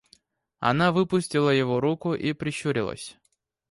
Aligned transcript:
Она 0.57 0.91
выпустила 0.91 1.51
его 1.51 1.79
руку 1.79 2.15
и 2.15 2.33
прищурилась. 2.33 3.17